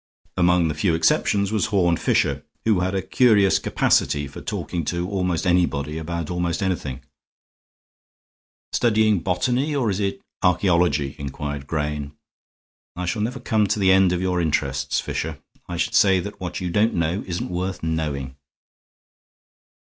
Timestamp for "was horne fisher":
1.51-2.43